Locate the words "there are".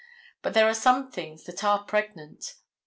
0.55-0.73